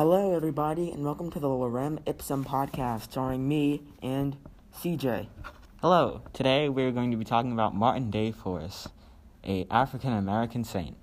[0.00, 4.34] Hello, everybody, and welcome to the Lorem Ipsum podcast starring me and
[4.78, 5.26] CJ.
[5.82, 6.22] Hello.
[6.32, 8.86] Today we're going to be talking about Martin de Porres,
[9.44, 10.96] a African American saint.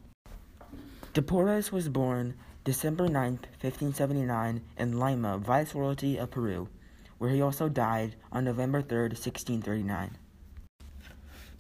[1.14, 2.34] De Porres was born
[2.64, 6.68] December 9th, 1579, in Lima, Viceroyalty of Peru,
[7.20, 10.18] where he also died on November 3rd, 1639.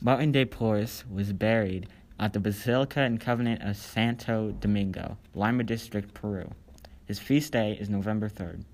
[0.02, 1.88] Martin de Porres was buried
[2.20, 6.50] at the Basilica and Convent of Santo Domingo, Lima District, Peru.
[7.08, 8.66] His feast day is November 3rd.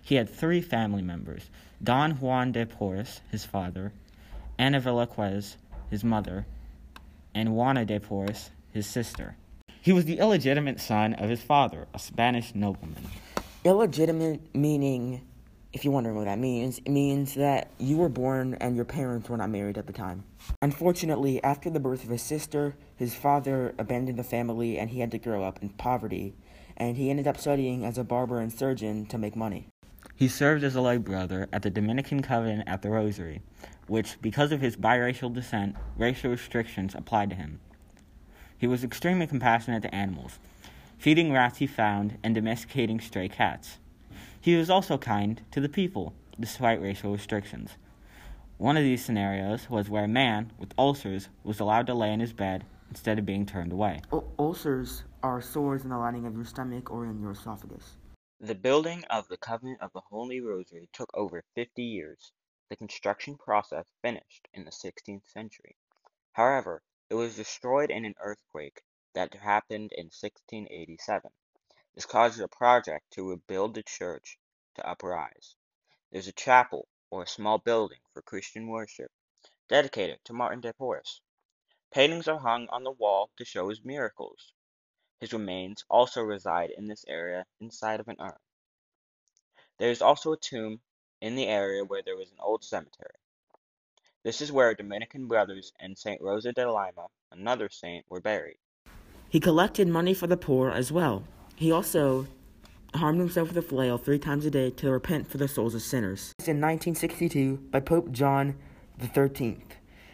[0.00, 1.50] He had three family members
[1.82, 3.92] Don Juan de Porres, his father,
[4.58, 5.56] Ana Velazquez,
[5.90, 6.46] his mother,
[7.34, 9.34] and Juana de Porres, his sister.
[9.82, 13.08] He was the illegitimate son of his father, a Spanish nobleman.
[13.64, 15.22] Illegitimate meaning,
[15.72, 19.28] if you're wondering what that means, it means that you were born and your parents
[19.28, 20.22] were not married at the time.
[20.62, 25.10] Unfortunately, after the birth of his sister, his father abandoned the family and he had
[25.10, 26.34] to grow up in poverty
[26.80, 29.68] and he ended up studying as a barber and surgeon to make money.
[30.16, 33.42] He served as a lay brother at the Dominican Convent at the Rosary,
[33.86, 37.60] which, because of his biracial descent, racial restrictions applied to him.
[38.56, 40.38] He was extremely compassionate to animals,
[40.98, 43.78] feeding rats he found and domesticating stray cats.
[44.40, 47.72] He was also kind to the people, despite racial restrictions.
[48.56, 52.20] One of these scenarios was where a man with ulcers was allowed to lay in
[52.20, 54.00] his bed instead of being turned away.
[54.12, 57.96] U- ulcers are sores in the lining of your stomach or in your esophagus.
[58.40, 62.32] The building of the Convent of the Holy Rosary took over 50 years.
[62.68, 65.76] The construction process finished in the 16th century.
[66.32, 68.82] However, it was destroyed in an earthquake
[69.14, 71.30] that happened in 1687.
[71.94, 74.38] This caused a project to rebuild the church
[74.76, 75.56] to uprise.
[76.10, 79.10] There's a chapel, or a small building for Christian worship,
[79.68, 81.20] dedicated to Martin de Porres.
[81.92, 84.52] Paintings are hung on the wall to show his miracles.
[85.20, 88.38] His remains also reside in this area inside of an urn.
[89.78, 90.80] There is also a tomb
[91.20, 93.16] in the area where there was an old cemetery.
[94.22, 98.58] This is where Dominican brothers and Saint Rosa de Lima, another saint, were buried.
[99.28, 101.24] He collected money for the poor as well.
[101.56, 102.28] He also
[102.94, 105.82] harmed himself with a flail three times a day to repent for the souls of
[105.82, 106.34] sinners.
[106.40, 108.56] In 1962 by Pope John
[109.00, 109.58] XIII.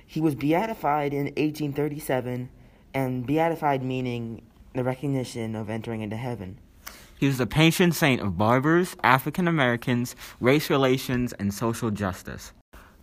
[0.06, 2.49] He was beatified in 1837,
[2.94, 6.59] and beatified meaning the recognition of entering into heaven.
[7.19, 12.53] He was the patron saint of barbers, African Americans, race relations, and social justice.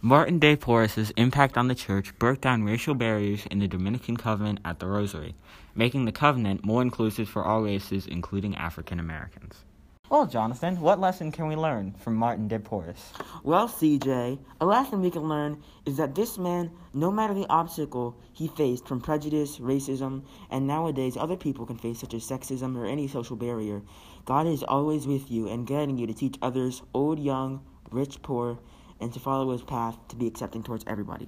[0.02, 4.60] Martin de Porres' impact on the church broke down racial barriers in the Dominican Covenant
[4.66, 5.34] at the Rosary,
[5.76, 9.64] making the covenant more inclusive for all races, including African Americans.
[10.14, 13.02] Well, Jonathan, what lesson can we learn from Martin de Porres?
[13.42, 18.16] Well, CJ, a lesson we can learn is that this man, no matter the obstacle
[18.32, 22.86] he faced from prejudice, racism, and nowadays other people can face, such as sexism or
[22.86, 23.82] any social barrier,
[24.26, 28.60] God is always with you and guiding you to teach others, old, young, rich, poor,
[29.00, 31.28] and to follow his path to be accepting towards everybody.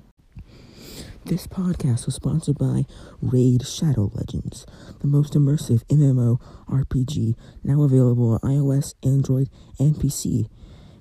[1.26, 2.86] This podcast was sponsored by
[3.20, 4.64] Raid Shadow Legends,
[5.00, 9.50] the most immersive MMO RPG now available on iOS, Android,
[9.80, 10.46] and PC.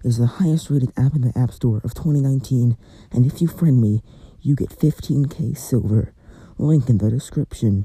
[0.03, 2.79] It is the highest rated app in the App Store of 2019,
[3.13, 4.03] and if you friend me,
[4.41, 6.15] you get 15k silver.
[6.57, 7.85] Link in the description.